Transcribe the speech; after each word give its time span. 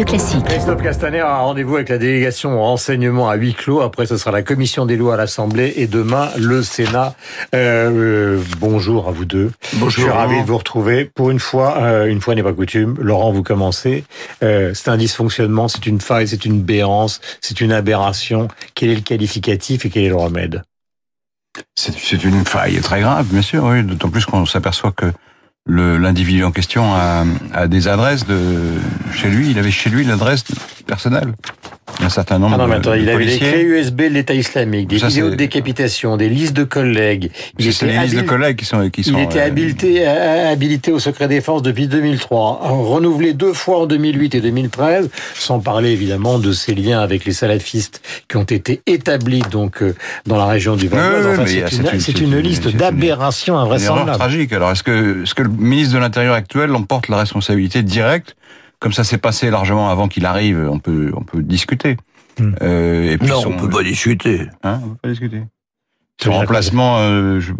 Radio 0.00 0.16
Classique. 0.16 0.44
Christophe 0.44 0.82
Castaner 0.82 1.20
a 1.20 1.40
rendez-vous 1.40 1.76
avec 1.76 1.90
la 1.90 1.98
délégation 1.98 2.58
au 2.58 2.62
renseignement 2.62 3.28
à 3.28 3.34
huis 3.34 3.52
clos. 3.52 3.82
Après, 3.82 4.06
ce 4.06 4.16
sera 4.16 4.30
la 4.30 4.40
commission 4.40 4.86
des 4.86 4.96
lois 4.96 5.12
à 5.12 5.16
l'Assemblée 5.18 5.74
et 5.76 5.86
demain, 5.86 6.30
le 6.38 6.62
Sénat. 6.62 7.14
Euh, 7.54 8.38
euh, 8.38 8.42
bonjour 8.60 9.08
à 9.08 9.10
vous 9.10 9.26
deux. 9.26 9.52
Bonjour. 9.74 9.90
Je 9.90 10.00
suis 10.00 10.10
ravi 10.10 10.40
de 10.40 10.46
vous 10.46 10.56
retrouver. 10.56 11.04
Pour 11.04 11.30
une 11.30 11.38
fois, 11.38 11.82
euh, 11.82 12.06
une 12.06 12.22
fois 12.22 12.34
n'est 12.34 12.42
pas 12.42 12.54
coutume, 12.54 12.96
Laurent, 12.98 13.30
vous 13.30 13.42
commencez. 13.42 14.04
Euh, 14.42 14.72
c'est 14.72 14.88
un 14.88 14.96
dysfonctionnement, 14.96 15.68
c'est 15.68 15.84
une 15.84 16.00
faille, 16.00 16.28
c'est 16.28 16.46
une 16.46 16.62
béance, 16.62 17.20
c'est 17.42 17.60
une 17.60 17.72
aberration. 17.72 18.48
Quel 18.74 18.88
est 18.88 18.94
le 18.94 19.02
qualificatif 19.02 19.84
et 19.84 19.90
quel 19.90 20.04
est 20.04 20.08
le 20.08 20.16
remède? 20.16 20.62
C'est 21.74 22.24
une 22.24 22.46
faille 22.46 22.80
très 22.80 23.02
grave, 23.02 23.26
bien 23.26 23.42
sûr, 23.42 23.64
oui. 23.64 23.82
D'autant 23.82 24.08
plus 24.08 24.24
qu'on 24.24 24.46
s'aperçoit 24.46 24.92
que 24.92 25.12
l'individu 25.70 26.44
en 26.44 26.50
question 26.50 26.94
a, 26.94 27.24
des 27.66 27.88
adresses 27.88 28.26
de 28.26 28.38
chez 29.14 29.28
lui. 29.28 29.50
Il 29.50 29.58
avait 29.58 29.70
chez 29.70 29.90
lui 29.90 30.04
l'adresse 30.04 30.44
personnelle. 30.86 31.34
Certain 32.10 32.38
nombre 32.38 32.54
Ah 32.54 32.58
non, 32.58 32.66
mais 32.66 32.74
de, 32.74 32.80
attends, 32.80 32.90
de 32.92 32.98
il 32.98 33.08
avait 33.08 33.24
des 33.26 33.38
clés 33.38 33.62
USB 33.62 34.02
de 34.02 34.06
l'État 34.08 34.34
islamique, 34.34 34.88
des 34.88 34.98
Ça, 34.98 35.06
vidéos 35.08 35.26
de 35.26 35.30
c'est- 35.30 35.36
décapitation, 35.36 36.16
des 36.16 36.28
listes 36.28 36.52
de 36.54 36.64
collègues. 36.64 37.30
C'est 37.58 37.72
c'est 37.72 37.86
les 37.86 37.98
listes 37.98 38.16
de 38.16 38.22
collègues 38.22 38.56
qui 38.56 38.64
sont 38.64 38.88
qui 38.90 39.04
sont. 39.04 39.16
Il 39.16 39.22
était 39.24 39.40
euh, 39.40 39.46
habilité, 39.46 40.06
euh, 40.06 40.52
habilité 40.52 40.92
au 40.92 40.98
secret 40.98 41.28
défense 41.28 41.62
depuis 41.62 41.86
2003, 41.88 42.60
renouvelé 42.62 43.32
deux 43.32 43.52
fois 43.52 43.80
en 43.82 43.86
2008 43.86 44.34
et 44.34 44.40
2013, 44.40 45.08
sans 45.34 45.60
parler 45.60 45.90
évidemment 45.90 46.38
de 46.38 46.52
ses 46.52 46.74
liens 46.74 47.00
avec 47.00 47.24
les 47.24 47.32
salafistes 47.32 48.02
qui 48.28 48.36
ont 48.36 48.42
été 48.44 48.82
établis 48.86 49.42
donc 49.50 49.82
euh, 49.82 49.94
dans 50.26 50.36
la 50.36 50.46
région 50.46 50.76
du 50.76 50.88
Val 50.88 51.00
Oui, 51.00 51.20
oui, 51.24 51.30
Enfin, 51.32 51.42
c'est 51.46 51.52
c'est 51.68 51.76
une, 51.76 51.82
une- 51.82 51.90
c'est 52.00 52.12
c'est 52.12 52.20
une 52.20 52.32
une- 52.32 52.38
liste 52.38 52.64
c'est 52.70 52.76
d'aberrations 52.76 53.56
invraisemblables. 53.58 54.18
tragique. 54.18 54.52
Alors, 54.52 54.70
est-ce 54.72 54.82
que, 54.82 55.22
est-ce 55.22 55.34
que 55.34 55.42
le 55.42 55.50
ministre 55.50 55.94
de 55.94 55.98
l'Intérieur 56.00 56.34
actuel 56.34 56.74
emporte 56.74 57.08
la 57.08 57.18
responsabilité 57.18 57.82
directe 57.82 58.34
Comme 58.80 58.92
ça 58.92 59.04
s'est 59.04 59.18
passé 59.18 59.50
largement 59.50 59.90
avant 59.90 60.08
qu'il 60.08 60.24
arrive, 60.26 60.58
on 60.70 60.78
peut, 60.78 61.12
on 61.14 61.22
peut 61.22 61.42
discuter. 61.42 61.96
Hmm. 62.38 62.52
Euh, 62.62 63.12
et 63.12 63.18
puis 63.18 63.28
Non, 63.28 63.40
son- 63.42 63.52
on 63.52 63.56
peut 63.56 63.68
pas 63.68 63.82
discuter. 63.82 64.48
Hein, 64.62 64.80
on 64.84 64.88
peut 64.90 64.96
pas 65.02 65.08
discuter. 65.10 65.42
Je 66.18 66.24
Son 66.24 66.32
remplacement, 66.32 66.98
euh, 66.98 67.40
je, 67.40 67.52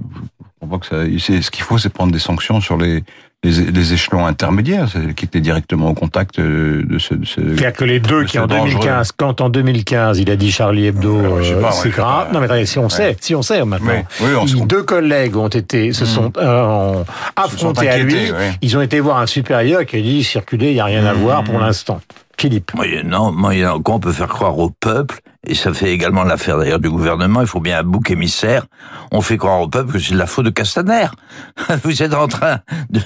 je 0.63 0.67
pas 0.69 0.79
que 0.79 0.87
ça. 0.87 1.05
c'est- 1.19 1.43
Ce 1.43 1.51
qu'il 1.51 1.63
faut, 1.65 1.79
c'est 1.79 1.89
prendre 1.91 2.13
des 2.13 2.19
sanctions 2.19 2.61
sur 2.61 2.77
les, 2.79 3.03
les, 3.43 3.51
les 3.71 3.93
échelons 3.95 4.27
intermédiaires, 4.27 4.87
c'est- 4.93 5.15
qui 5.15 5.25
étaient 5.25 5.41
directement 5.41 5.89
au 5.91 5.95
contact 5.95 6.39
euh, 6.39 6.85
de 6.85 6.99
ce. 6.99 7.15
De 7.15 7.25
ce 7.25 7.41
C'est-à-dire 7.41 7.73
que 7.73 7.85
les 7.85 7.99
deux 7.99 8.25
de 8.25 8.29
qui 8.29 8.39
en 8.39 8.47
dangereux. 8.47 8.69
2015, 8.81 9.13
quand 9.17 9.41
en 9.41 9.49
2015 9.49 10.19
il 10.19 10.31
a 10.31 10.37
dit 10.37 10.53
Charlie 10.53 10.87
Hebdo, 10.87 11.19
Alors, 11.21 11.39
je 11.43 11.49
sais 11.49 11.55
euh, 11.55 11.61
pas, 11.61 11.69
ouais, 11.69 11.75
c'est 11.83 11.89
grave. 11.91 12.27
pas. 12.29 12.33
Non 12.35 12.41
mais 12.41 12.47
attendez, 12.47 12.67
si 12.67 12.79
on 12.79 12.89
sait, 12.91 13.17
si 13.21 13.35
on 13.35 13.43
sait 13.43 13.65
maintenant. 13.65 13.93
Oui, 14.21 14.27
oui, 14.27 14.31
on 14.39 14.47
se 14.47 14.53
Ils- 14.53 14.53
comprend. 14.61 14.67
deux 14.67 14.83
collègues 14.83 15.37
ont 15.37 15.49
été, 15.49 15.93
se 15.95 16.05
Hmm. 16.05 16.07
sont 16.07 16.33
euh, 16.37 16.63
ont 16.93 17.05
affrontés 17.37 17.89
à 17.89 17.99
lui. 17.99 18.31
ouais. 18.31 18.53
Ils 18.61 18.77
ont 18.77 18.83
été 18.83 19.01
voir 19.01 19.19
un 19.19 19.27
supérieur 19.27 19.87
qui 19.87 19.97
a 19.97 20.01
dit 20.03 20.23
circuler, 20.23 20.69
il 20.71 20.75
n'y 20.75 20.81
a 20.81 20.85
rien 20.85 21.07
à 21.07 21.15
Hmm. 21.15 21.19
voir 21.19 21.43
pour 21.45 21.59
l'instant. 21.59 22.01
Philippe. 22.39 22.73
Moyennant, 22.75 23.33
moyennant 23.33 23.81
quoi, 23.81 23.95
on 23.97 24.01
peut 24.01 24.13
faire 24.13 24.29
croire 24.29 24.59
au 24.59 24.71
peuple, 24.71 25.21
et 25.47 25.55
ça 25.55 25.73
fait 25.73 25.91
également 25.91 26.23
l'affaire 26.23 26.59
d'ailleurs 26.59 26.81
du 26.81 26.91
gouvernement, 26.91 27.41
il 27.41 27.47
faut 27.47 27.61
bien 27.61 27.79
un 27.79 27.83
bouc 27.83 28.11
émissaire, 28.11 28.67
on 29.11 29.23
fait 29.23 29.39
croire 29.39 29.61
au 29.61 29.69
peuple 29.69 29.95
que 29.95 29.99
c'est 29.99 30.13
de 30.13 30.19
la 30.19 30.27
faute 30.27 30.45
de 30.45 30.51
Castaner. 30.51 31.07
Vous 31.83 32.03
êtes 32.03 32.13
en 32.13 32.29
train 32.29 32.59
de... 32.91 33.01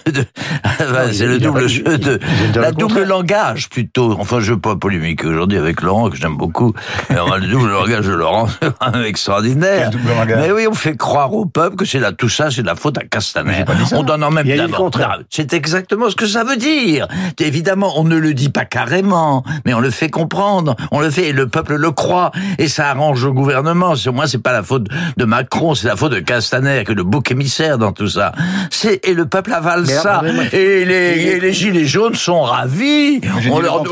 c'est 1.12 1.26
le 1.26 1.38
double 1.38 1.68
jeu 1.68 1.96
de... 1.96 2.18
La 2.56 2.70
le 2.70 2.74
double 2.74 2.94
contraire. 2.94 3.06
langage, 3.06 3.68
plutôt. 3.68 4.16
Enfin, 4.18 4.41
je 4.41 4.52
veux 4.52 4.60
pas 4.60 4.74
polémiquer 4.74 5.26
aujourd'hui 5.26 5.58
avec 5.58 5.80
Laurent, 5.80 6.10
que 6.10 6.16
j'aime 6.16 6.36
beaucoup. 6.36 6.72
Mais 7.08 7.18
enfin, 7.20 7.38
le 7.38 7.46
double 7.46 7.70
langage 7.70 8.06
de 8.06 8.12
Laurent, 8.12 8.48
c'est 8.94 9.08
extraordinaire. 9.08 9.91
Mais 10.26 10.50
oui, 10.50 10.66
on 10.69 10.74
fait 10.74 10.96
croire 10.96 11.32
au 11.32 11.46
peuple 11.46 11.76
que 11.76 11.84
c'est 11.84 12.00
là, 12.00 12.10
tout 12.10 12.28
ça, 12.28 12.50
c'est 12.50 12.62
de 12.62 12.66
la 12.66 12.74
faute 12.74 12.98
à 12.98 13.04
Castaner. 13.04 13.64
On 13.92 14.02
donne 14.02 14.24
en 14.24 14.32
même 14.32 14.70
contraire. 14.72 15.20
c'est 15.30 15.52
exactement 15.52 16.10
ce 16.10 16.16
que 16.16 16.26
ça 16.26 16.42
veut 16.42 16.56
dire. 16.56 17.06
Évidemment, 17.38 17.92
on 17.97 18.04
ne 18.04 18.16
le 18.16 18.34
dit 18.34 18.48
pas 18.48 18.64
carrément, 18.64 19.44
mais 19.64 19.72
on 19.72 19.80
le 19.80 19.91
fait 19.91 20.10
comprendre. 20.10 20.75
On 20.91 21.00
le 21.00 21.10
fait 21.10 21.28
et 21.28 21.32
le 21.32 21.47
peuple 21.47 21.76
le 21.76 21.91
croit. 21.92 22.23
Et 22.58 22.68
ça 22.68 22.90
arrange 22.90 23.24
le 23.24 23.32
gouvernement. 23.32 23.96
C'est- 23.96 24.10
Moi, 24.10 24.26
c'est 24.26 24.42
pas 24.42 24.52
la 24.52 24.62
faute 24.62 24.86
de 25.16 25.24
Macron, 25.24 25.74
c'est 25.74 25.88
la 25.88 25.96
faute 25.96 26.12
de 26.12 26.20
Castaner, 26.20 26.84
que 26.84 26.92
le 26.92 27.02
bouc 27.02 27.30
émissaire 27.30 27.78
dans 27.78 27.92
tout 27.92 28.08
ça. 28.08 28.32
C'est 28.70 29.04
et 29.06 29.14
le 29.14 29.26
peuple 29.26 29.52
avale 29.52 29.84
Mais 29.86 29.92
ça. 29.92 30.22
Et 30.52 30.84
les, 30.84 30.94
et 30.94 31.40
les 31.40 31.52
gilets 31.52 31.84
jaunes 31.84 32.14
sont 32.14 32.42
ravis. 32.42 33.20
On 33.50 33.58
leur, 33.60 33.82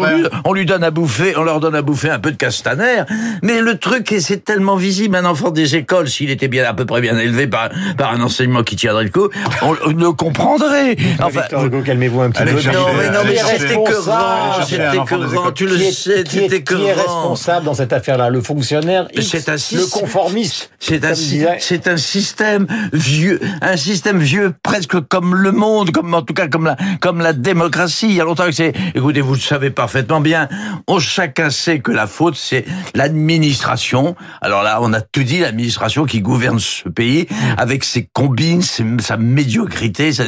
on, 0.44 0.53
lui, 0.53 0.66
donne 0.66 0.84
à 0.84 0.91
bouffer, 0.91 1.34
on 1.37 1.43
leur 1.43 1.60
donne 1.60 1.75
à 1.75 1.82
bouffer 1.82 2.10
un 2.10 2.19
peu 2.19 2.31
de 2.31 2.37
Castaner. 2.37 3.03
Mais 3.43 3.60
le 3.60 3.78
truc, 3.78 4.10
et 4.12 4.20
c'est 4.20 4.44
tellement 4.44 4.76
visible, 4.76 5.16
un 5.16 5.25
enfant 5.25 5.50
des 5.50 5.76
écoles, 5.76 6.09
s'il 6.09 6.31
était 6.31 6.49
bien 6.49 6.64
à 6.64 6.75
peu 6.75 6.84
près 6.84 7.00
bien 7.00 7.19
élevé 7.19 7.47
par, 7.47 7.70
par 7.97 8.12
un 8.12 8.20
enseignement 8.20 8.62
qui 8.62 8.76
tiendrait 8.76 9.04
le 9.04 9.10
coup, 9.10 9.28
on, 9.62 9.72
le 9.72 10.12
comprendrait. 10.12 10.97
Enfin, 11.20 11.41
Victor 11.41 11.64
Hugo, 11.64 11.82
calmez-vous 11.82 12.20
un 12.22 12.31
petit 12.31 12.44
peu. 12.44 12.50
non, 12.50 12.87
mais 12.99 13.10
non, 13.10 13.20
mais 13.25 13.37
c'était 13.37 13.76
un 13.76 14.62
c'était 14.64 15.53
tu 15.54 15.66
le 15.66 15.78
sais, 15.78 16.25
c'était 16.26 16.62
Qui 16.62 16.84
est 16.84 16.93
responsable 16.93 17.66
dans 17.66 17.75
cette 17.75 17.93
Le 18.31 18.41
fonctionnaire 18.41 19.09
X, 19.15 19.28
C'est 19.28 19.49
un 19.49 19.55
Le 19.55 19.87
conformiste 19.91 20.71
C'est 20.78 21.05
un, 21.05 21.15
c'est 21.59 21.88
système 21.97 22.66
vieux, 22.93 23.41
un 23.60 23.77
système 23.77 24.19
vieux 24.19 24.53
presque 24.62 24.99
comme 25.09 25.34
le 25.34 25.53
monde, 25.53 25.91
comme 25.91 26.12
en 26.15 26.22
tout 26.22 26.34
cas 26.34 26.49
comme 26.49 26.65
la, 26.66 26.77
comme 27.00 27.21
la 27.21 27.32
démocratie. 27.32 28.06
Il 28.09 28.15
y 28.15 28.21
a 28.21 28.25
longtemps 28.25 28.47
que 28.47 28.53
c'est. 28.53 28.72
Écoutez, 28.94 29.21
vous 29.21 29.34
le 29.34 29.41
savez 29.41 29.71
parfaitement 29.71 30.21
bien. 30.21 30.49
On 30.88 30.99
chacun 30.99 31.50
sait 31.50 31.81
que 31.81 31.91
la 31.93 32.06
faute 32.06 32.37
c'est 32.37 32.65
l'administration. 32.94 34.15
Alors 34.41 34.62
là, 34.62 34.78
on 34.82 34.93
a 34.93 35.00
tout 35.00 35.22
dit, 35.22 35.38
l'administration 35.41 36.05
qui 36.05 36.21
gouverne 36.21 36.59
ce 36.59 36.88
pays 36.88 37.27
avec 37.56 37.84
ses 37.84 38.09
combines, 38.12 38.62
sa 38.62 39.16
médiocrité. 39.16 40.12
sa- 40.12 40.25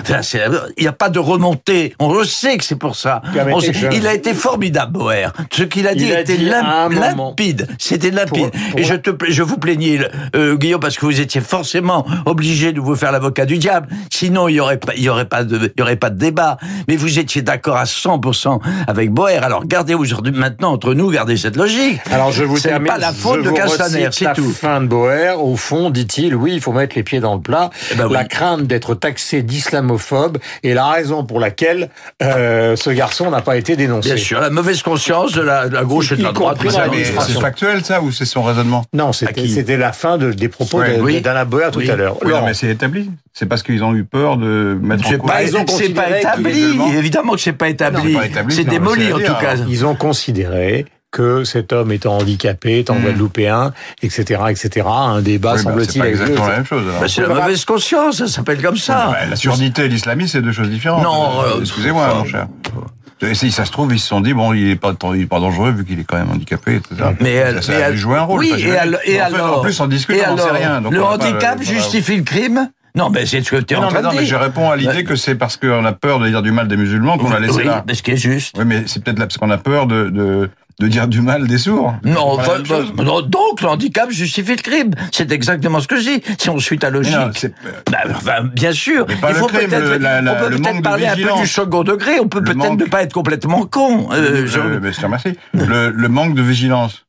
enfin, 0.00 0.22
c'est- 0.22 0.44
il 0.76 0.82
n'y 0.82 0.88
a 0.88 0.92
pas 0.92 1.08
de 1.10 1.18
remontée. 1.18 1.94
On 1.98 2.12
le 2.12 2.24
sait 2.24 2.56
que 2.56 2.64
c'est 2.64 2.76
pour 2.76 2.96
ça. 2.96 3.22
On 3.56 3.60
sait- 3.60 3.72
il 3.92 4.06
a 4.06 4.14
été 4.14 4.34
formidable, 4.34 4.92
Boer. 4.92 5.28
Ce 5.52 5.62
qu'il 5.62 5.86
a 5.86 5.94
dit 5.94 6.06
Il 6.06 6.12
a 6.12 6.20
était 6.20 6.36
dit 6.36 6.44
limpide. 7.30 7.66
C'était 7.78 8.10
limpide. 8.10 8.50
Pour- 8.50 8.70
pour- 8.70 8.80
Et 8.80 8.84
je 8.84 8.94
te, 8.94 9.10
je 9.28 9.42
vous 9.42 9.56
plaignais, 9.58 10.00
euh, 10.36 10.56
Guillaume, 10.56 10.80
parce 10.80 10.96
que 10.98 11.06
vous 11.06 11.20
étiez 11.20 11.40
forcément 11.40 12.06
obligé 12.26 12.72
de 12.72 12.80
vous 12.80 12.96
faire 12.96 13.12
l'avocat 13.12 13.46
du 13.46 13.58
diable. 13.58 13.88
Sinon, 14.10 14.48
il 14.48 14.54
y 14.56 14.60
aurait 14.60 14.76
pas, 14.78 14.92
il 14.96 15.02
y 15.02 15.08
aurait 15.08 15.24
pas 15.26 15.44
de, 15.44 15.72
il 15.76 15.78
y 15.78 15.82
aurait 15.82 15.96
pas 15.96 16.10
de 16.10 16.18
débat. 16.18 16.56
Mais 16.88 16.96
vous 16.96 17.18
étiez 17.18 17.42
d'accord 17.42 17.76
à 17.76 17.84
100% 17.84 18.60
avec 18.86 19.10
Boer. 19.10 19.36
Alors, 19.42 19.64
gardez 19.66 19.94
aujourd'hui, 19.94 20.32
maintenant, 20.32 20.72
entre 20.72 20.94
nous, 20.94 21.10
gardez 21.10 21.36
cette 21.36 21.56
logique. 21.56 22.00
Alors 22.10 22.32
je 22.32 22.44
vous 22.44 22.56
C'est 22.56 22.78
pas 22.80 22.98
la 22.98 23.12
faute 23.12 23.42
de 23.42 23.50
Castaner, 23.50 24.08
c'est 24.12 24.24
la 24.26 24.34
tout. 24.34 24.50
fin 24.50 24.80
de 24.80 24.86
Boer. 24.86 25.34
Au 25.40 25.56
fond, 25.56 25.90
dit-il, 25.90 26.34
oui, 26.34 26.52
il 26.54 26.60
faut 26.60 26.72
mettre 26.72 26.96
les 26.96 27.02
pieds 27.02 27.20
dans 27.20 27.34
le 27.34 27.40
plat. 27.40 27.70
Eh 27.92 27.94
ben 27.94 28.06
oui. 28.06 28.12
La 28.12 28.24
crainte 28.24 28.62
d'être 28.66 28.94
taxé 28.94 29.42
d'islamophobe 29.42 30.38
est 30.62 30.74
la 30.74 30.86
raison 30.88 31.24
pour 31.24 31.40
laquelle 31.40 31.90
euh, 32.22 32.76
ce 32.76 32.90
garçon 32.90 33.30
n'a 33.30 33.40
pas 33.40 33.56
été 33.56 33.76
dénoncé. 33.76 34.10
Bien 34.14 34.16
sûr, 34.22 34.40
la 34.40 34.50
mauvaise 34.50 34.82
conscience 34.82 35.32
de 35.32 35.40
la, 35.42 35.68
de 35.68 35.74
la 35.74 35.84
gauche 35.84 36.12
et 36.12 36.16
de 36.16 36.22
la 36.22 36.32
droite. 36.32 36.58
C'est 37.20 37.40
factuel 37.40 37.84
ça 37.84 38.00
ou 38.02 38.10
c'est 38.12 38.24
son 38.24 38.42
raisonnement 38.42 38.84
Non, 38.92 39.12
c'était 39.12 39.76
la 39.76 39.92
fin 39.92 40.18
de- 40.18 40.32
des 40.32 40.48
propos 40.48 40.78
Ouais. 40.78 40.96
de- 40.96 41.02
Oui. 41.02 41.20
d'Alain 41.20 41.44
Boer 41.44 41.70
tout 41.72 41.78
Oui. 41.80 41.90
à 41.90 41.96
l'heure. 41.96 42.16
Oui, 42.24 42.30
non, 42.32 42.44
mais 42.44 42.54
c'est 42.54 42.68
établi. 42.68 43.10
C'est 43.32 43.46
parce 43.46 43.62
qu'ils 43.62 43.82
ont 43.84 43.94
eu 43.94 44.04
peur 44.04 44.36
de 44.36 44.78
mettre 44.82 45.06
en 45.06 45.10
C'est 45.10 45.18
cause. 45.18 45.30
ils 45.46 45.56
ont 45.56 45.64
c'est 45.68 45.88
pas 45.90 46.18
établi. 46.18 46.78
Évidemment 46.96 47.32
que 47.34 47.40
c'est 47.40 47.52
pas 47.52 47.68
établi. 47.68 48.16
C'est 48.50 48.64
démoli, 48.64 49.06
c'est 49.06 49.12
en 49.12 49.18
tout 49.18 49.40
cas. 49.40 49.56
Ils 49.68 49.86
ont 49.86 49.94
considéré 49.94 50.86
que 51.12 51.42
cet 51.42 51.72
homme 51.72 51.90
étant 51.90 52.18
handicapé, 52.18 52.78
étant 52.78 52.94
Hmm. 52.94 53.02
guadeloupéen, 53.02 53.72
etc., 54.00 54.42
etc., 54.48 54.86
un 54.88 55.20
débat, 55.20 55.54
Oui, 55.56 55.56
bah, 55.56 55.56
c'est 55.56 55.62
semble-t-il, 55.64 55.98
pas 55.98 56.04
avec 56.04 56.14
exactement 56.20 56.46
la 56.46 56.54
même 56.56 56.64
chose. 56.66 56.84
Bah, 57.00 57.06
c'est 57.08 57.22
la 57.22 57.28
mauvaise 57.28 57.64
conscience, 57.64 58.18
ça 58.18 58.26
s'appelle 58.28 58.62
comme 58.62 58.76
ça. 58.76 59.10
Ouais, 59.10 59.28
la 59.28 59.34
surdité 59.34 59.86
et 59.86 59.88
l'islamisme, 59.88 60.30
c'est 60.38 60.42
deux 60.42 60.52
choses 60.52 60.70
différentes. 60.70 61.02
Non, 61.02 61.40
Euh, 61.40 61.56
euh, 61.56 61.60
excusez-moi, 61.62 62.14
mon 62.14 62.24
cher. 62.26 62.46
Et 63.22 63.34
si 63.34 63.50
ça 63.52 63.64
se 63.64 63.70
trouve, 63.70 63.92
ils 63.92 63.98
se 64.00 64.06
sont 64.08 64.20
dit, 64.20 64.32
bon, 64.32 64.52
il 64.54 64.70
est 64.70 64.76
pas, 64.76 64.92
il 65.14 65.22
est 65.22 65.26
pas 65.26 65.40
dangereux 65.40 65.72
vu 65.72 65.84
qu'il 65.84 66.00
est 66.00 66.04
quand 66.04 66.16
même 66.16 66.30
handicapé, 66.30 66.76
etc. 66.76 66.94
Mais, 67.20 67.36
ça, 67.42 67.48
elle- 67.48 67.62
ça 67.62 67.72
mais 67.72 67.82
a 67.82 67.88
elle- 67.88 67.94
dû 67.94 67.98
jouer 68.00 68.16
un 68.16 68.22
rôle. 68.22 68.40
Oui, 68.40 68.52
et, 68.58 68.76
al- 68.76 68.98
et 69.04 69.20
en 69.20 69.26
fait, 69.26 69.34
alors 69.34 69.58
En 69.58 69.62
plus, 69.62 69.78
on 69.80 69.86
discute, 69.86 70.16
on 70.26 70.36
n'en 70.36 70.42
sait 70.42 70.50
rien. 70.50 70.80
donc 70.80 70.92
le 70.92 71.02
handicap 71.04 71.58
le- 71.58 71.64
justifie 71.64 72.16
le 72.16 72.22
crime 72.22 72.70
Non, 72.94 73.10
mais 73.10 73.26
c'est 73.26 73.42
ce 73.42 73.50
que 73.50 73.56
tu 73.56 73.74
es 73.74 73.76
en 73.76 73.82
Non, 73.82 73.88
train 73.88 73.98
mais 73.98 74.02
non, 74.04 74.10
de 74.10 74.14
mais 74.16 74.20
dire. 74.24 74.30
je 74.30 74.36
réponds 74.42 74.70
à 74.70 74.76
l'idée 74.76 75.04
que 75.04 75.16
c'est 75.16 75.34
parce 75.34 75.56
qu'on 75.56 75.84
a 75.84 75.92
peur 75.92 76.18
de 76.18 76.28
dire 76.28 76.42
du 76.42 76.50
mal 76.50 76.66
des 76.66 76.76
musulmans 76.76 77.18
qu'on 77.18 77.30
l'a 77.30 77.38
laissé 77.40 77.56
oui, 77.58 77.64
là. 77.64 77.84
mais 77.86 77.94
ce 77.94 78.02
qui 78.02 78.10
est 78.12 78.16
juste. 78.16 78.56
Oui, 78.58 78.64
mais 78.66 78.84
c'est 78.86 79.04
peut-être 79.04 79.18
là 79.18 79.26
parce 79.26 79.36
qu'on 79.38 79.50
a 79.50 79.58
peur 79.58 79.86
de, 79.86 80.08
de, 80.08 80.50
de 80.80 80.88
dire 80.88 81.06
du 81.06 81.20
mal 81.20 81.46
des 81.46 81.58
sourds. 81.58 81.94
Non, 82.04 82.38
enfin, 82.38 82.54
même 82.56 82.66
chose. 82.66 82.92
bah, 82.96 83.04
non, 83.04 83.20
donc 83.20 83.60
le 83.60 83.68
handicap 83.68 84.10
justifie 84.10 84.52
le 84.56 84.62
crime. 84.62 84.90
C'est 85.12 85.30
exactement 85.30 85.78
ce 85.80 85.86
que 85.86 85.96
je 85.96 86.02
dis. 86.10 86.22
Si 86.38 86.48
on 86.48 86.58
suit 86.58 86.78
ta 86.78 86.88
logique. 86.90 87.14
non, 87.14 87.30
c'est- 87.34 87.54
Bah, 88.24 88.40
bien 88.54 88.72
sûr. 88.72 89.04
Mais 89.08 89.16
pas 89.16 89.28
Il 89.30 89.34
le 89.34 89.38
faut 89.40 89.46
peut-être, 89.48 89.70
le- 89.70 89.98
peut 89.98 90.48
le 90.48 90.82
parler 90.82 91.06
un 91.06 91.14
peu 91.16 91.40
du 91.42 91.46
second 91.46 91.84
degré. 91.84 92.18
On 92.18 92.28
peut 92.28 92.38
Le 92.38 92.44
peut-être 92.44 92.56
manque- 92.56 92.80
ne 92.80 92.86
pas 92.86 93.02
être 93.02 93.12
complètement 93.12 93.66
con. 93.66 94.08
Euh, 94.12 94.46
je- 94.46 94.58
Euh, 94.58 94.80
je. 95.52 95.58
Le, 95.58 95.90
le 95.90 96.08
manque 96.08 96.34
de 96.34 96.42
vigilance. 96.42 97.04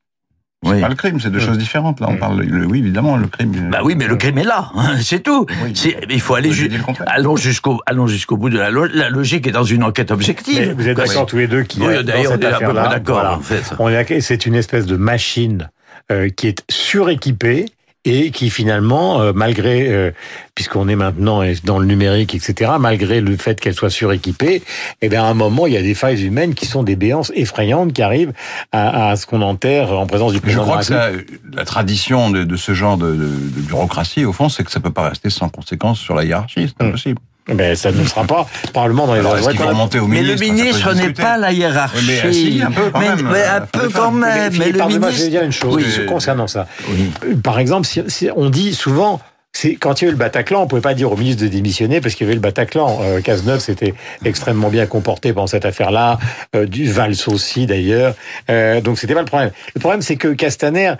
C'est 0.63 0.69
Oui. 0.73 0.79
pas 0.81 0.89
le 0.89 0.95
crime, 0.95 1.19
c'est 1.19 1.31
deux 1.31 1.39
choses 1.39 1.57
différentes. 1.57 1.99
Là, 2.01 2.07
on 2.07 2.17
parle. 2.17 2.41
le- 2.43 2.65
oui, 2.67 2.77
évidemment, 2.79 3.17
le 3.17 3.25
crime. 3.25 3.69
Bah 3.71 3.79
oui, 3.83 3.95
mais 3.97 4.05
le 4.05 4.15
crime 4.15 4.37
est 4.37 4.43
là, 4.43 4.69
hein, 4.75 4.93
c'est 5.01 5.23
tout. 5.23 5.47
Oui. 5.63 5.71
C'est- 5.73 5.97
Il 6.07 6.21
faut 6.21 6.35
aller 6.35 6.51
ju- 6.51 6.69
allons 7.07 7.35
jusqu'au 7.35 7.79
allons 7.87 8.05
jusqu'au 8.05 8.37
bout 8.37 8.51
de 8.51 8.59
la, 8.59 8.69
lo- 8.69 8.85
la 8.85 9.09
logique 9.09 9.47
est 9.47 9.51
dans 9.51 9.63
une 9.63 9.83
enquête 9.83 10.11
objective. 10.11 10.59
Mais 10.59 10.73
vous 10.73 10.87
êtes 10.87 10.97
d'accord 10.97 11.25
tous 11.25 11.37
les 11.37 11.47
deux 11.47 11.63
qui 11.63 11.79
Oui, 11.79 11.95
dans 11.95 12.03
d'ailleurs, 12.03 12.33
cette 12.33 12.45
on 12.45 12.47
est 12.47 12.53
à 12.53 12.59
peu 12.59 12.73
près 12.75 12.89
d'accord, 12.89 13.15
voilà. 13.21 13.37
en 13.37 13.39
fait. 13.39 13.63
On 13.79 13.89
est 13.89 14.19
c'est 14.21 14.45
une 14.45 14.53
espèce 14.53 14.85
de 14.85 14.97
machine 14.97 15.71
euh, 16.11 16.29
qui 16.29 16.45
est 16.49 16.63
suréquipée 16.69 17.65
et 18.05 18.31
qui 18.31 18.49
finalement, 18.49 19.21
euh, 19.21 19.31
malgré, 19.33 19.87
euh, 19.89 20.11
puisqu'on 20.55 20.87
est 20.87 20.95
maintenant 20.95 21.43
dans 21.63 21.79
le 21.79 21.85
numérique, 21.85 22.33
etc., 22.33 22.71
malgré 22.79 23.21
le 23.21 23.37
fait 23.37 23.59
qu'elle 23.59 23.75
soit 23.75 23.89
suréquipée, 23.89 24.63
eh 25.01 25.09
bien, 25.09 25.23
à 25.23 25.27
un 25.27 25.33
moment, 25.33 25.67
il 25.67 25.73
y 25.73 25.77
a 25.77 25.81
des 25.81 25.93
failles 25.93 26.25
humaines 26.25 26.55
qui 26.55 26.65
sont 26.65 26.83
des 26.83 26.95
béances 26.95 27.31
effrayantes 27.35 27.93
qui 27.93 28.01
arrivent 28.01 28.33
à, 28.71 29.09
à 29.09 29.15
ce 29.15 29.25
qu'on 29.25 29.41
enterre 29.41 29.91
en 29.91 30.07
présence 30.07 30.33
du 30.33 30.41
président. 30.41 30.63
Je 30.63 30.67
crois 30.67 30.79
que 30.79 30.85
ça, 30.85 31.09
la 31.53 31.65
tradition 31.65 32.31
de, 32.31 32.43
de 32.43 32.55
ce 32.55 32.73
genre 32.73 32.97
de, 32.97 33.11
de, 33.11 33.17
de, 33.17 33.61
bureaucratie, 33.61 34.25
au 34.25 34.33
fond, 34.33 34.49
c'est 34.49 34.63
que 34.63 34.71
ça 34.71 34.79
peut 34.79 34.91
pas 34.91 35.09
rester 35.09 35.29
sans 35.29 35.49
conséquences 35.49 35.99
sur 35.99 36.15
la 36.15 36.23
hiérarchie. 36.23 36.73
C'est 36.75 36.85
impossible. 36.85 37.19
Ben, 37.47 37.75
ça 37.75 37.91
ne 37.91 38.03
sera 38.05 38.23
pas 38.25 38.47
Parlement 38.73 39.07
dans 39.07 39.13
les 39.15 39.19
Alors, 39.19 39.37
faut 39.37 39.67
remonter 39.67 39.99
au 39.99 40.07
Mais 40.07 40.21
ministre, 40.21 40.45
le 40.45 40.51
ministre 40.53 40.93
n'est 40.93 41.09
pas 41.13 41.37
la 41.37 41.51
hiérarchie. 41.51 41.97
Oui, 42.07 42.19
mais, 42.23 42.33
si, 42.33 42.61
un 42.65 42.71
peu 42.71 42.89
quand 42.91 42.99
Mais- 42.99 43.09
même, 43.15 43.29
mais 43.31 43.39
euh, 43.39 43.57
un 43.57 43.61
peu 43.61 43.89
quand 43.89 44.11
même. 44.11 44.31
Mais 44.33 44.51
Philippe, 44.51 44.77
le 44.77 44.85
ministre. 44.85 45.11
je 45.11 45.23
vais 45.23 45.29
dire 45.29 45.43
une 45.43 45.51
chose 45.51 45.75
Oui. 45.75 46.05
concernant 46.05 46.47
ça. 46.47 46.67
Oui. 46.89 47.11
Euh, 47.25 47.35
Par 47.43 47.59
exemple, 47.59 47.87
si, 47.87 48.01
si 48.07 48.29
on 48.35 48.49
dit 48.49 48.73
souvent, 48.75 49.19
c'est 49.53 49.75
quand 49.75 50.01
il 50.01 50.05
y 50.05 50.07
a 50.07 50.09
eu 50.09 50.11
le 50.11 50.17
Bataclan, 50.17 50.61
on 50.61 50.67
pouvait 50.67 50.81
pas 50.81 50.93
dire 50.93 51.11
au 51.11 51.17
ministre 51.17 51.43
de 51.43 51.47
démissionner 51.49 51.99
parce 51.99 52.15
qu'il 52.15 52.25
y 52.25 52.29
avait 52.29 52.35
le 52.35 52.41
Bataclan. 52.41 52.99
Euh, 53.01 53.21
Cazeneuve 53.21 53.59
s'était 53.59 53.93
extrêmement 54.23 54.69
bien 54.69 54.85
comporté 54.85 55.33
pendant 55.33 55.47
cette 55.47 55.65
affaire-là, 55.65 56.19
euh, 56.55 56.65
du 56.67 56.89
Valls 56.89 57.15
aussi 57.27 57.65
d'ailleurs. 57.65 58.13
Euh, 58.49 58.79
donc 58.81 58.97
c'était 58.99 59.13
pas 59.15 59.19
le 59.21 59.25
problème. 59.25 59.51
Le 59.75 59.79
problème, 59.81 60.01
c'est 60.01 60.15
que 60.15 60.29
Castaner. 60.29 60.93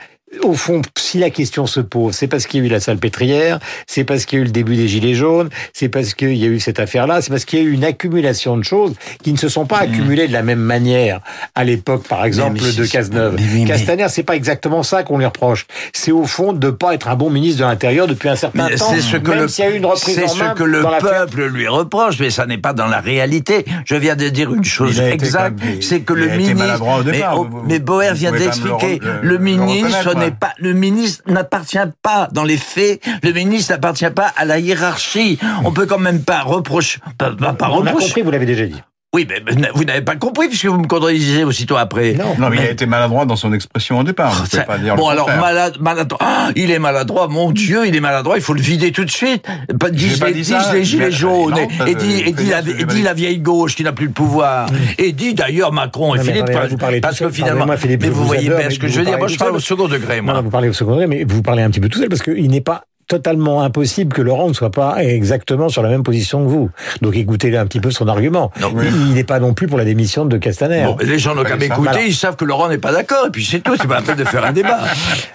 Au 0.43 0.53
fond, 0.53 0.81
si 0.97 1.19
la 1.19 1.29
question 1.29 1.67
se 1.67 1.81
pose, 1.81 2.15
c'est 2.15 2.27
parce 2.27 2.47
qu'il 2.47 2.61
y 2.61 2.63
a 2.63 2.65
eu 2.67 2.69
la 2.69 2.79
salpêtrière, 2.79 3.59
c'est 3.85 4.05
parce 4.05 4.23
qu'il 4.25 4.39
y 4.39 4.41
a 4.41 4.43
eu 4.43 4.45
le 4.45 4.51
début 4.51 4.77
des 4.77 4.87
Gilets 4.87 5.13
jaunes, 5.13 5.49
c'est 5.73 5.89
parce 5.89 6.13
qu'il 6.13 6.37
y 6.37 6.45
a 6.45 6.47
eu 6.47 6.61
cette 6.61 6.79
affaire-là, 6.79 7.21
c'est 7.21 7.29
parce 7.31 7.43
qu'il 7.43 7.59
y 7.59 7.61
a 7.61 7.65
eu 7.65 7.71
une 7.73 7.83
accumulation 7.83 8.55
de 8.57 8.63
choses 8.63 8.93
qui 9.23 9.33
ne 9.33 9.37
se 9.37 9.49
sont 9.49 9.65
pas 9.65 9.79
accumulées 9.79 10.29
de 10.29 10.33
la 10.33 10.41
même 10.41 10.59
manière 10.61 11.19
à 11.53 11.65
l'époque, 11.65 12.07
par 12.07 12.23
exemple, 12.23 12.61
mais 12.63 12.71
de 12.71 12.85
Cazeneuve. 12.85 13.35
mais 13.53 13.65
Castaner, 13.65 14.07
c'est 14.07 14.23
pas 14.23 14.37
exactement 14.37 14.83
ça 14.83 15.03
qu'on 15.03 15.17
lui 15.17 15.25
reproche. 15.25 15.67
C'est 15.91 16.13
au 16.13 16.23
fond 16.23 16.53
de 16.53 16.69
pas 16.69 16.93
être 16.93 17.09
un 17.09 17.15
bon 17.15 17.29
ministre 17.29 17.59
de 17.59 17.65
l'Intérieur 17.65 18.07
depuis 18.07 18.29
un 18.29 18.37
certain 18.37 18.69
temps. 18.69 18.89
c'est 18.89 19.01
ce 19.01 19.17
que 19.17 19.31
même 19.31 19.39
le, 19.41 19.47
s'il 19.49 19.65
y 19.65 19.67
a 19.67 19.71
eu 19.71 19.77
une 19.77 19.85
reprise 19.85 20.15
c'est 20.15 20.23
en 20.23 20.27
ce 20.29 20.39
main 20.39 20.53
que 20.53 20.63
le 20.63 20.81
dans 20.81 20.91
l'affaire. 20.91 21.25
peuple 21.25 21.47
lui 21.47 21.67
reproche, 21.67 22.15
mais 22.21 22.29
ça 22.29 22.45
n'est 22.45 22.57
pas 22.57 22.71
dans 22.71 22.87
la 22.87 23.01
réalité. 23.01 23.65
Je 23.85 23.95
viens 23.95 24.15
de 24.15 24.29
dire 24.29 24.53
une 24.53 24.63
chose 24.63 24.97
exacte, 25.01 25.59
c'est 25.81 25.99
que 26.01 26.13
le 26.13 26.27
ministre. 26.37 27.03
départ, 27.03 27.03
mais, 27.03 27.21
vous- 27.35 27.49
vous- 27.59 27.63
mais 27.67 27.79
Boer 27.79 28.13
vient 28.13 28.31
d'expliquer. 28.31 28.99
Le, 29.01 29.11
le- 29.23 29.31
le 29.31 29.37
ministre 29.39 30.13
n'est 30.21 30.27
ouais. 30.27 30.31
pas. 30.39 30.53
Le 30.57 30.73
ministre 30.73 31.23
n'appartient 31.27 31.77
pas 32.01 32.27
dans 32.31 32.43
les 32.43 32.57
faits. 32.57 33.01
Le 33.23 33.31
ministre 33.31 33.73
n'appartient 33.73 34.09
pas 34.09 34.27
à 34.35 34.45
la 34.45 34.59
hiérarchie. 34.59 35.37
On 35.65 35.71
peut 35.71 35.85
quand 35.85 35.99
même 35.99 36.23
pas 36.23 36.41
reprocher. 36.41 36.99
Pas, 37.17 37.31
pas, 37.31 37.53
pas 37.53 37.69
On 37.69 37.85
a 37.85 37.89
reprocher. 37.89 38.07
compris, 38.07 38.21
vous 38.21 38.31
l'avez 38.31 38.45
déjà 38.45 38.65
dit. 38.65 38.81
Oui, 39.13 39.27
mais 39.29 39.41
vous 39.75 39.83
n'avez 39.83 40.01
pas 40.01 40.15
compris 40.15 40.47
puisque 40.47 40.67
vous 40.67 40.77
me 40.77 40.87
contredisez 40.87 41.43
aussitôt 41.43 41.75
après. 41.75 42.13
Non. 42.13 42.33
Non, 42.39 42.49
mais 42.49 42.55
il 42.55 42.61
a 42.61 42.71
été 42.71 42.85
maladroit 42.85 43.25
dans 43.25 43.35
son 43.35 43.51
expression 43.51 43.99
au 43.99 44.03
départ. 44.05 44.31
Pouvez 44.31 44.47
Ça- 44.49 44.63
pas 44.63 44.77
dire 44.77 44.95
bon 44.95 45.07
le 45.07 45.11
alors 45.11 45.27
malade, 45.27 45.75
maladroit. 45.81 46.19
Ah, 46.21 46.49
il 46.55 46.71
est 46.71 46.79
maladroit, 46.79 47.27
mon 47.27 47.51
Dieu, 47.51 47.85
il 47.85 47.93
est 47.93 47.99
maladroit. 47.99 48.37
Il 48.37 48.41
faut 48.41 48.53
le 48.53 48.61
vider 48.61 48.93
tout 48.93 49.03
de 49.03 49.11
suite. 49.11 49.45
Disent 49.91 50.17
pas 50.17 50.27
les, 50.27 50.33
dit 50.33 50.39
disent 50.43 50.49
ça, 50.57 50.73
les 50.73 50.85
gilets 50.85 51.11
jaunes 51.11 51.51
non, 51.55 51.85
et, 51.85 51.91
et 51.91 51.95
dit, 51.95 52.19
je 52.21 52.29
et 52.29 52.31
dit 52.31 52.45
fais 52.45 52.51
la, 52.51 52.59
et 52.59 52.85
dit 52.85 53.05
vieille 53.15 53.39
gauche 53.39 53.75
qui 53.75 53.83
n'a 53.83 53.91
plus 53.91 54.05
le 54.05 54.13
pouvoir. 54.13 54.69
Et 54.97 55.11
dit 55.11 55.33
d'ailleurs 55.33 55.73
Macron 55.73 56.15
et 56.15 56.19
Non, 56.19 56.23
Philippe. 56.23 56.49
attendez, 56.49 56.67
vous 56.69 56.77
parlez 56.77 57.01
parce 57.01 57.19
que 57.19 57.29
finalement, 57.29 57.67
Philippe, 57.75 58.03
mais 58.03 58.09
vous 58.09 58.21
vous 58.21 58.27
voyez 58.27 58.47
bien 58.47 58.69
ce 58.69 58.79
que 58.79 58.87
je 58.87 58.99
veux 58.99 59.05
dire. 59.05 59.17
Moi, 59.17 59.27
je 59.27 59.37
parle 59.37 59.55
au 59.55 59.59
second 59.59 59.89
degré, 59.89 60.21
moi. 60.21 60.39
Vous 60.39 60.49
parlez 60.49 60.69
au 60.69 60.73
second 60.73 60.91
degré, 60.91 61.07
mais 61.07 61.25
vous 61.27 61.41
parlez 61.41 61.63
un 61.63 61.69
petit 61.69 61.81
peu 61.81 61.89
tout 61.89 61.99
seul 61.99 62.07
parce 62.07 62.21
qu'il 62.21 62.49
n'est 62.49 62.61
pas 62.61 62.85
totalement 63.11 63.61
impossible 63.61 64.13
que 64.13 64.21
Laurent 64.21 64.47
ne 64.47 64.53
soit 64.53 64.71
pas 64.71 65.03
exactement 65.03 65.67
sur 65.67 65.83
la 65.83 65.89
même 65.89 66.01
position 66.03 66.45
que 66.45 66.49
vous. 66.49 66.69
Donc 67.01 67.17
écoutez 67.17 67.55
un 67.57 67.65
petit 67.65 67.81
peu 67.81 67.91
son 67.91 68.07
argument. 68.07 68.51
Non. 68.61 68.71
Il 68.81 69.13
n'est 69.13 69.25
pas 69.25 69.39
non 69.41 69.53
plus 69.53 69.67
pour 69.67 69.77
la 69.77 69.83
démission 69.83 70.23
de 70.25 70.37
Castaner. 70.37 70.83
Bon, 70.85 70.95
les 71.03 71.19
gens 71.19 71.35
n'ont 71.35 71.43
qu'à 71.43 71.57
m'écouter, 71.57 72.07
ils 72.07 72.15
savent 72.15 72.37
que 72.37 72.45
Laurent 72.45 72.69
n'est 72.69 72.77
pas 72.77 72.93
d'accord, 72.93 73.25
et 73.27 73.29
puis 73.31 73.43
c'est 73.43 73.59
tout, 73.59 73.75
c'est 73.79 73.85
pas 73.87 73.95
la 73.95 74.01
peine 74.01 74.15
de 74.15 74.23
faire 74.23 74.45
un 74.45 74.53
débat. 74.53 74.79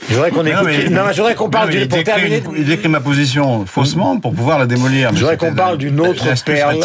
Je 0.08 0.14
voudrais 0.14 0.30
qu'on 0.30 0.46
écoute. 0.46 0.62
mais- 0.64 0.88
Non, 0.88 1.02
mais 1.06 1.12
je 1.12 1.18
voudrais 1.18 1.34
qu'on 1.34 1.50
parle 1.50 1.66
Non, 1.68 1.72
mais 1.74 1.78
du, 1.80 1.82
il 1.84 1.88
pour 1.88 1.98
décrit- 1.98 2.04
terminer. 2.04 2.42
Il 2.56 2.64
décrit 2.64 2.88
ma 2.88 3.00
position 3.00 3.66
faussement 3.66 4.18
pour 4.18 4.32
pouvoir 4.32 4.58
la 4.58 4.64
démolir. 4.66 5.10
Je 5.12 5.18
voudrais 5.20 5.36
qu'on 5.36 5.54
parle 5.54 5.76
d'une 5.76 6.00
autre 6.00 6.24
perle. 6.46 6.78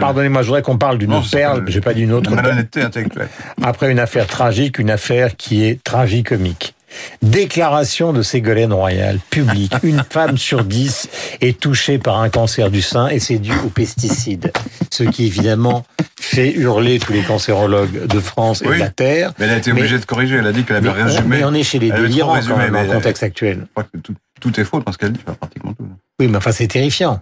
Pardonnez-moi, 0.00 0.40
je 0.42 0.46
voudrais 0.46 0.62
qu'on 0.62 0.78
parle 0.78 0.96
d'une 0.98 1.12
ça 1.22 1.36
perle, 1.36 1.64
j'ai 1.66 1.80
pas 1.82 1.92
dit 1.92 2.02
une 2.02 2.12
autre 2.12 2.30
La 2.30 2.36
perle. 2.36 2.46
malhonnêteté 2.48 2.80
intellectuelle. 2.82 3.28
Après 3.62 3.90
une 3.92 3.98
affaire 3.98 4.26
tragique, 4.26 4.78
une 4.78 4.90
affaire 4.90 5.36
qui 5.36 5.64
est 5.64 5.82
tragicomique. 5.84 6.74
Déclaration 7.22 8.12
de 8.12 8.22
Ségolène 8.22 8.72
Royal, 8.72 9.18
publique. 9.30 9.72
Une 9.82 10.04
femme 10.08 10.38
sur 10.38 10.64
dix 10.64 11.08
est 11.40 11.58
touchée 11.58 11.98
par 11.98 12.20
un 12.20 12.28
cancer 12.28 12.70
du 12.70 12.82
sein 12.82 13.08
et 13.08 13.18
c'est 13.18 13.38
dû 13.38 13.52
aux 13.64 13.68
pesticides. 13.70 14.52
Ce 14.90 15.02
qui 15.02 15.26
évidemment 15.26 15.84
fait 16.20 16.50
hurler 16.52 16.98
tous 16.98 17.12
les 17.12 17.22
cancérologues 17.22 18.06
de 18.06 18.20
France 18.20 18.62
et 18.62 18.68
Oui. 18.68 18.74
de 18.76 18.80
la 18.80 18.88
Terre. 18.90 19.32
Mais 19.38 19.46
elle 19.46 19.52
a 19.52 19.56
été 19.58 19.72
Mais- 19.72 19.80
obligée 19.80 19.98
de 19.98 20.04
corriger. 20.04 20.36
Elle 20.36 20.46
a 20.46 20.52
dit 20.52 20.64
qu'elle 20.64 20.76
avait 20.76 20.88
Mais 20.94 21.02
résumé. 21.04 21.24
mais 21.38 21.44
on 21.44 21.54
est 21.54 21.62
chez 21.62 21.78
les 21.78 21.90
délirants 21.90 22.38
quand 22.46 22.56
même 22.56 22.72
dans 22.72 22.82
le 22.82 22.88
contexte 22.92 23.22
actuel. 23.22 23.58
Je 23.62 23.66
crois 23.72 23.84
que 23.84 23.98
tout, 23.98 24.14
tout 24.40 24.60
est 24.60 24.64
faux 24.64 24.80
dans 24.80 24.92
ce 24.92 24.98
qu'elle 24.98 25.12
dit, 25.12 25.20
pratiquement 25.38 25.72
tout. 25.72 25.86
Oui, 26.20 26.28
mais 26.28 26.36
enfin 26.38 26.52
c'est 26.52 26.66
terrifiant. 26.68 27.20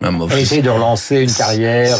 Non, 0.00 0.10
mais 0.10 0.24
Elle 0.32 0.38
essaye 0.40 0.62
de 0.62 0.70
relancer 0.70 1.20
une 1.20 1.32
carrière. 1.32 1.96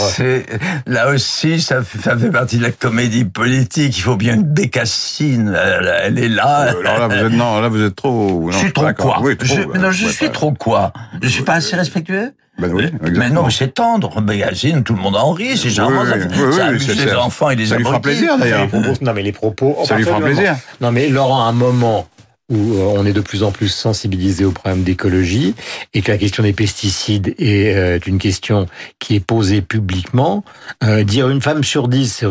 Là 0.87 1.11
aussi, 1.11 1.61
ça 1.61 1.83
fait, 1.83 1.99
ça 1.99 2.17
fait 2.17 2.31
partie 2.31 2.57
de 2.57 2.63
la 2.63 2.71
comédie 2.73 3.25
politique. 3.25 3.97
Il 3.97 4.01
faut 4.01 4.17
bien 4.17 4.35
une 4.35 4.43
bécassine. 4.45 5.55
Elle, 5.63 5.93
elle 6.05 6.19
est 6.19 6.29
là. 6.29 6.73
Euh, 6.75 6.81
Alors 6.81 6.99
là, 6.99 7.09
vous 7.09 7.27
êtes, 7.27 7.33
non, 7.33 7.61
là, 7.61 7.69
vous 7.69 7.83
êtes 7.83 7.95
trop. 7.95 8.51
je 8.51 8.57
suis 8.59 8.73
trop 8.73 8.93
quoi? 8.95 9.19
Oui, 9.23 9.37
trop, 9.37 9.47
je, 9.47 9.61
euh, 9.61 9.79
non, 9.79 9.91
je 9.91 10.07
ouais, 10.07 10.13
suis 10.13 10.27
pas- 10.27 10.33
trop 10.33 10.53
quoi? 10.53 10.93
Je 11.21 11.29
suis 11.29 11.43
pas 11.45 11.55
assez 11.55 11.77
respectueux? 11.77 12.33
Ben 12.59 12.71
oui, 12.73 12.91
Mais 13.15 13.31
non, 13.31 13.49
c'est 13.51 13.75
tendre. 13.75 14.21
Bécassine, 14.21 14.83
tout 14.83 14.95
le 14.95 15.01
monde 15.01 15.17
en 15.17 15.33
rit, 15.33 15.57
c'est 15.57 15.69
Oui, 15.69 15.75
charmant. 15.75 16.05
ça, 16.05 16.17
oui, 16.17 16.23
ça 16.35 16.45
oui, 16.47 16.61
amuse 16.61 17.05
les 17.05 17.13
enfants 17.15 17.51
et 17.51 17.57
les 17.57 17.67
ça 17.67 17.77
lui 17.77 17.85
fera 17.85 18.01
plaisir, 18.01 18.37
d'ailleurs. 18.39 18.69
Non, 19.01 19.13
mais 19.15 19.23
les 19.23 19.33
propos. 19.33 19.77
Ça 19.87 19.97
lui 19.97 20.05
fera 20.05 20.21
plaisir. 20.21 20.57
Non, 20.81 20.91
mais 20.93 21.09
Laurent, 21.09 21.45
à 21.45 21.49
un 21.51 21.53
moment 21.53 22.07
où 22.51 22.75
euh, 22.75 22.95
on 22.97 23.07
est 23.07 23.13
de 23.13 23.21
plus 23.21 23.43
en 23.43 23.51
plus 23.53 23.69
sensibilisé 23.69 24.45
au 24.45 24.51
problème 24.51 24.83
d'écologie 24.83 25.55
et 25.95 26.03
que 26.03 26.11
la 26.13 26.19
question 26.19 26.43
des 26.43 26.53
pesticides 26.53 27.35
est 27.39 27.75
euh, 27.75 27.99
une 28.07 28.19
question 28.19 28.67
qui 28.99 29.15
est 29.15 29.21
posée 29.21 29.63
publiquement, 29.63 30.45
euh, 30.85 31.05
dire 31.05 31.29
une 31.31 31.41
femme 31.41 31.65
sur 31.65 31.89
dix 31.89 32.25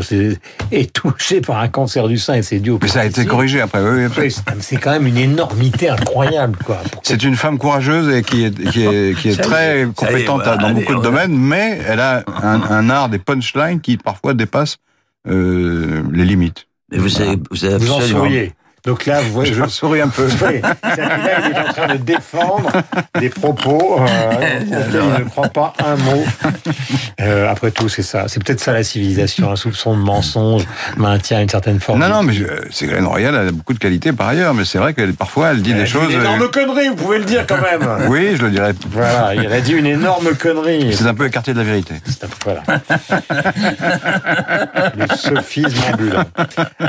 est 0.71 0.93
touchée 0.93 1.41
par 1.41 1.59
un 1.59 1.67
cancer 1.69 2.07
du 2.07 2.17
sein 2.17 2.35
et 2.35 2.43
c'est 2.43 2.59
dû 2.59 2.71
aux 2.71 2.79
Mais 2.81 2.87
ça 2.87 3.01
a 3.01 3.05
été 3.05 3.25
corrigé 3.25 3.61
après. 3.61 3.81
Oui, 3.81 4.05
oui, 4.17 4.31
c'est- 4.59 4.77
quand 4.77 4.91
même 4.91 5.07
une 5.07 5.17
énormité 5.17 5.89
incroyable, 5.89 6.57
quoi. 6.65 6.77
Pourquoi- 6.83 7.01
C'est 7.03 7.23
une 7.23 7.35
femme 7.35 7.57
courageuse 7.57 8.13
et 8.13 8.21
qui 8.23 8.43
est, 8.45 8.69
qui 8.71 8.83
est, 8.85 9.17
qui 9.17 9.29
est 9.29 9.37
très 9.41 9.81
est, 9.81 9.93
compétente 9.95 10.41
voilà, 10.43 10.57
dans 10.57 10.67
allez, 10.67 10.81
beaucoup 10.81 10.95
de 10.95 11.01
domaines, 11.03 11.35
mais 11.37 11.79
elle 11.87 11.99
a 11.99 12.23
un, 12.43 12.61
un 12.61 12.89
art 12.89 13.09
des 13.09 13.19
punchlines 13.19 13.79
qui 13.81 13.97
parfois 13.97 14.33
dépassent 14.33 14.77
euh, 15.29 16.03
les 16.11 16.25
limites. 16.25 16.67
Mais 16.91 16.97
vous 16.97 17.09
savez, 17.09 17.37
vous 17.49 17.55
savez 17.57 17.77
Vous 17.77 17.91
en 17.91 17.97
absolument- 17.97 18.19
souriez. 18.25 18.51
Donc 18.85 19.05
là, 19.05 19.21
vous 19.21 19.31
voyez, 19.31 19.53
je, 19.53 19.63
souris 19.67 20.01
un 20.01 20.07
peu. 20.07 20.27
Oui, 20.41 20.59
là, 20.61 20.75
il 21.45 21.51
est 21.51 21.59
en 21.59 21.73
train 21.73 21.95
de 21.95 21.97
défendre 21.97 22.71
des 23.19 23.29
propos 23.29 23.99
euh, 24.01 24.59
il 24.61 25.23
ne 25.23 25.29
croit 25.29 25.49
pas 25.49 25.73
un 25.85 25.95
mot. 25.97 26.23
Euh, 27.19 27.49
après 27.49 27.71
tout, 27.71 27.89
c'est 27.89 28.01
ça. 28.01 28.25
C'est 28.27 28.43
peut-être 28.43 28.59
ça 28.59 28.73
la 28.73 28.83
civilisation, 28.83 29.51
un 29.51 29.55
soupçon 29.55 29.95
de 29.95 30.01
mensonge 30.01 30.63
maintient 30.97 31.41
une 31.41 31.49
certaine 31.49 31.79
forme. 31.79 31.99
Non, 31.99 32.09
non, 32.09 32.23
mais 32.23 32.33
Ségolène 32.71 33.05
Royal 33.05 33.35
a 33.35 33.51
beaucoup 33.51 33.73
de 33.73 33.79
qualités 33.79 34.13
par 34.13 34.29
ailleurs, 34.29 34.53
mais 34.53 34.65
c'est 34.65 34.79
vrai 34.79 34.93
que 34.93 35.11
parfois 35.11 35.51
elle 35.51 35.61
dit 35.61 35.73
des 35.73 35.85
choses. 35.85 36.11
Une 36.11 36.17
euh, 36.17 36.21
énorme 36.21 36.49
connerie, 36.49 36.87
vous 36.87 36.95
pouvez 36.95 37.19
le 37.19 37.25
dire 37.25 37.45
quand 37.47 37.61
même. 37.61 37.87
Oui, 38.11 38.35
je 38.35 38.41
le 38.43 38.51
dirais. 38.51 38.73
Voilà, 38.89 39.35
il 39.35 39.51
a 39.51 39.61
dit 39.61 39.73
une 39.73 39.85
énorme 39.85 40.35
connerie. 40.35 40.93
C'est 40.93 41.05
un 41.05 41.13
peu 41.13 41.27
écarté 41.27 41.53
de 41.53 41.59
la 41.59 41.63
vérité. 41.63 41.95
Voilà. 42.43 42.63
Le 44.97 45.15
sophisme 45.15 45.77
ambulant. 45.93 46.23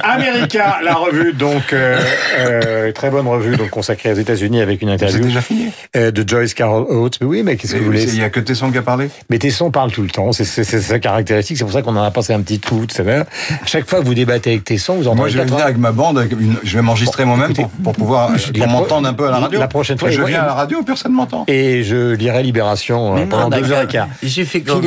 America, 0.02 0.78
la 0.82 0.94
revue, 0.94 1.32
donc 1.32 1.74
euh, 1.82 2.00
euh, 2.38 2.92
très 2.92 3.10
bonne 3.10 3.26
revue, 3.26 3.56
donc 3.56 3.70
consacrée 3.70 4.12
aux 4.12 4.16
États-Unis 4.16 4.60
avec 4.60 4.82
une 4.82 4.88
C'est 4.88 4.94
interview 4.94 5.24
déjà 5.24 5.40
fini. 5.40 5.66
euh, 5.96 6.10
de 6.10 6.26
Joyce 6.28 6.54
Carol 6.54 6.84
Oates. 6.88 7.18
Mais 7.20 7.26
oui, 7.26 7.42
mais 7.42 7.56
qu'est-ce 7.56 7.74
que 7.74 7.78
vous 7.78 7.84
voulez 7.86 8.04
Il 8.04 8.18
y 8.18 8.22
a 8.22 8.30
que 8.30 8.40
Tesson 8.40 8.70
qui 8.70 8.78
a 8.78 8.82
parlé. 8.82 9.08
Mais 9.30 9.38
Tesson 9.38 9.70
parle 9.70 9.90
tout 9.90 10.02
le 10.02 10.08
temps, 10.10 10.32
c'est 10.32 10.44
sa 10.44 10.98
caractéristique, 10.98 11.56
c'est 11.58 11.64
pour 11.64 11.72
ça 11.72 11.82
qu'on 11.82 11.96
en 11.96 12.02
a 12.02 12.10
passé 12.10 12.32
un 12.32 12.40
petit 12.40 12.58
tout 12.58 12.86
à 12.98 13.02
l'heure. 13.02 13.24
Chaque 13.66 13.88
fois 13.88 14.00
que 14.00 14.04
vous 14.04 14.14
débattez 14.14 14.50
avec 14.50 14.64
Tesson, 14.64 14.94
vous 14.94 15.06
entendez 15.08 15.16
Moi, 15.20 15.28
je 15.28 15.36
vais 15.38 15.44
venir 15.44 15.56
80 15.56 15.64
avec 15.66 15.78
ma 15.78 15.92
bande, 15.92 16.18
avec 16.18 16.32
une- 16.32 16.56
je 16.62 16.76
vais 16.76 16.82
m'enregistrer 16.82 17.24
moi-même 17.24 17.52
pour, 17.54 17.68
pour 17.68 17.92
pouvoir 17.94 18.30
la 18.32 18.38
pour 18.38 18.66
m'entendre 18.68 19.08
un 19.08 19.14
peu 19.14 19.26
à 19.28 19.30
la 19.30 19.38
radio. 19.38 19.58
la 19.60 19.68
prochaine 19.68 19.98
fois, 19.98 20.10
je 20.10 20.20
viens 20.22 20.38
moi- 20.38 20.40
à 20.40 20.46
la 20.46 20.54
radio, 20.54 20.82
personne 20.82 21.12
m'entend. 21.12 21.44
Et 21.48 21.82
je 21.82 22.14
lirai 22.14 22.42
Libération 22.42 23.12
euh, 23.12 23.14
Mais 23.16 23.20
non, 23.22 23.28
pendant 23.28 23.48
deux 23.50 23.60
d'accord. 23.62 23.76
heures 23.78 23.82
et 23.84 23.86
quart. 23.86 24.08
Il 24.22 24.30
suffit 24.30 24.62
qu'on 24.62 24.80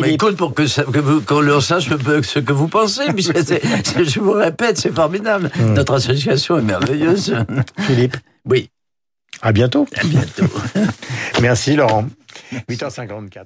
m'écoute 0.00 0.36
pour 0.36 0.54
que, 0.54 0.66
ça- 0.66 0.84
que 0.84 0.98
vous- 0.98 1.20
qu'on 1.20 1.40
le 1.40 1.60
sache 1.60 1.88
peu- 1.88 2.22
ce 2.22 2.38
que 2.38 2.52
vous 2.52 2.68
pensez. 2.68 3.02
puisque 3.14 3.32
je 3.36 4.20
vous 4.20 4.32
répète, 4.32 4.78
c'est 4.78 4.94
formidable. 4.94 5.50
Hmm. 5.58 5.74
Notre 5.74 5.94
association 5.94 6.41
est 6.50 6.62
merveilleuse. 6.62 7.34
Philippe, 7.80 8.16
Oui, 8.44 8.70
à 9.40 9.52
bientôt. 9.52 9.86
à 9.96 10.04
bientôt. 10.04 10.44
Merci 11.40 11.76
Laurent. 11.76 12.06
8h54. 12.68 13.44